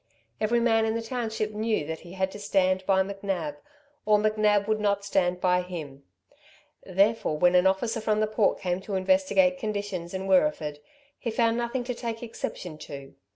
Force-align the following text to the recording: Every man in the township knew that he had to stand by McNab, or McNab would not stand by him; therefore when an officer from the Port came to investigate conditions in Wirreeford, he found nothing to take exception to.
Every 0.39 0.59
man 0.59 0.85
in 0.85 0.95
the 0.95 1.01
township 1.03 1.51
knew 1.51 1.85
that 1.85 1.99
he 1.99 2.13
had 2.13 2.31
to 2.31 2.39
stand 2.39 2.83
by 2.87 3.03
McNab, 3.03 3.57
or 4.03 4.17
McNab 4.17 4.65
would 4.67 4.79
not 4.79 5.05
stand 5.05 5.39
by 5.39 5.61
him; 5.61 6.03
therefore 6.83 7.37
when 7.37 7.53
an 7.53 7.67
officer 7.67 8.01
from 8.01 8.19
the 8.19 8.25
Port 8.25 8.59
came 8.59 8.81
to 8.81 8.95
investigate 8.95 9.59
conditions 9.59 10.15
in 10.15 10.25
Wirreeford, 10.25 10.79
he 11.19 11.29
found 11.29 11.55
nothing 11.55 11.83
to 11.83 11.93
take 11.93 12.23
exception 12.23 12.79
to. 12.79 13.13